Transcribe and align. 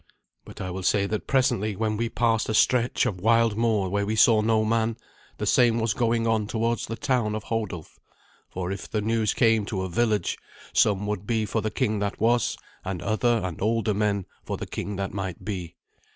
But 0.45 0.59
I 0.59 0.71
will 0.71 0.81
say 0.81 1.05
that 1.05 1.27
presently, 1.27 1.75
when 1.75 1.95
we 1.95 2.09
passed 2.09 2.49
a 2.49 2.55
stretch 2.55 3.05
of 3.05 3.21
wild 3.21 3.55
moor 3.55 3.87
where 3.87 4.03
we 4.03 4.15
saw 4.15 4.41
no 4.41 4.65
man, 4.65 4.97
the 5.37 5.45
same 5.45 5.77
was 5.77 5.93
going 5.93 6.25
on 6.25 6.47
towards 6.47 6.87
the 6.87 6.95
town 6.95 7.35
of 7.35 7.43
Hodulf; 7.43 7.99
for 8.49 8.71
if 8.71 8.89
the 8.89 9.01
news 9.01 9.35
came 9.35 9.63
to 9.67 9.83
a 9.83 9.89
village, 9.89 10.39
some 10.73 11.05
would 11.05 11.27
be 11.27 11.45
for 11.45 11.61
the 11.61 11.69
king 11.69 11.99
that 11.99 12.19
was, 12.19 12.57
and 12.83 12.99
other 13.03 13.41
and 13.43 13.61
older 13.61 13.93
men 13.93 14.25
for 14.43 14.57
the 14.57 14.65
king 14.65 14.95
that 14.95 15.13
might 15.13 15.45
be. 15.45 15.75